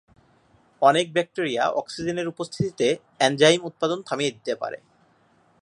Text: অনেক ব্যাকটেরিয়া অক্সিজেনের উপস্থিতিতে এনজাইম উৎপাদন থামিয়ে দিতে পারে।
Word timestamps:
অনেক 0.81 1.05
ব্যাকটেরিয়া 1.13 1.63
অক্সিজেনের 1.71 2.27
উপস্থিতিতে 2.27 2.87
এনজাইম 3.19 3.61
উৎপাদন 3.65 3.99
থামিয়ে 4.01 4.31
দিতে 4.31 4.53
পারে। 4.55 4.77